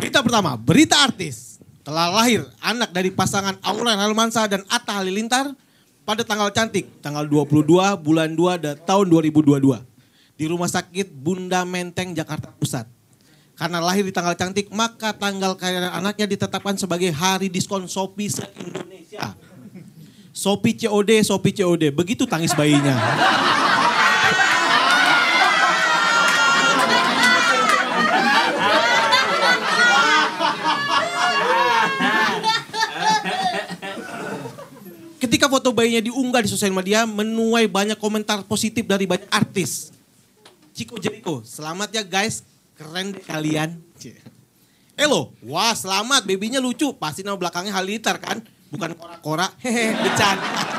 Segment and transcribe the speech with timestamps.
[0.00, 1.60] Berita pertama, berita artis.
[1.84, 5.52] Telah lahir anak dari pasangan Aurel Hermansyah dan Atta Halilintar
[6.08, 7.68] pada tanggal cantik, tanggal 22
[8.00, 9.60] bulan 2 da- tahun 2022.
[10.40, 12.88] Di Rumah Sakit Bunda Menteng, Jakarta Pusat.
[13.60, 19.36] Karena lahir di tanggal cantik, maka tanggal kelahiran anaknya ditetapkan sebagai hari diskon Shopee se-Indonesia.
[20.32, 21.92] Shopee COD, Shopee COD.
[21.92, 22.96] Begitu tangis bayinya.
[35.30, 39.94] Ketika foto bayinya diunggah di sosial media, menuai banyak komentar positif dari banyak artis.
[40.74, 42.42] Chico Jericho, selamat ya guys,
[42.74, 43.78] keren deh kalian.
[44.98, 46.90] Elo, wah selamat, babynya lucu.
[46.98, 48.42] Pasti nama belakangnya Halilintar kan?
[48.74, 50.69] Bukan kora-kora, hehe, bercanda.